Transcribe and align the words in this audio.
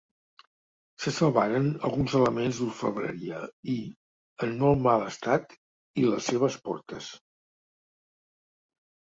Se 1.01 1.11
salvaren 1.17 1.67
alguns 1.89 2.15
elements 2.19 2.61
d'orfebreria 2.61 3.41
i, 3.75 3.75
en 4.47 4.57
molt 4.65 4.83
mal 4.87 5.05
estat 5.11 5.55
i 6.05 6.09
les 6.09 6.33
seves 6.33 6.59
portes. 6.65 7.13